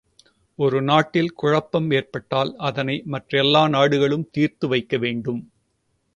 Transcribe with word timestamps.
ஒரு 0.59 0.81
நாட்டில் 0.81 1.29
குழப்பம் 1.33 1.91
ஏற்பட்டால் 1.91 2.55
அதனை 2.61 3.03
மற்றெல்லா 3.11 3.69
நாடுகளும் 3.69 4.27
தீர்த்து 4.31 4.67
வைக்கவேண்டும். 4.67 5.43